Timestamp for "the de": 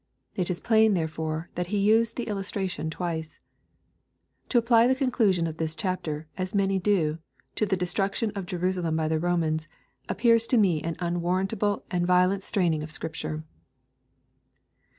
7.67-7.85